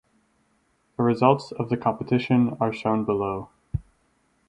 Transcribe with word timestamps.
The 0.97 1.03
results 1.03 1.51
of 1.51 1.69
the 1.69 1.77
competition 1.77 2.57
are 2.59 2.73
shown 2.73 3.05
below. 3.05 3.51